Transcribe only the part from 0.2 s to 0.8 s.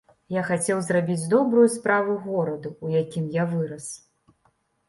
Я хацеў